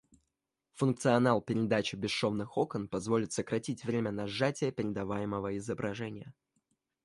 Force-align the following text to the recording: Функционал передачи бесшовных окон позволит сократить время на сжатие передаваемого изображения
Функционал 0.73 1.41
передачи 1.41 1.95
бесшовных 1.95 2.57
окон 2.57 2.87
позволит 2.87 3.33
сократить 3.33 3.83
время 3.83 4.09
на 4.09 4.25
сжатие 4.25 4.71
передаваемого 4.71 5.55
изображения 5.57 6.33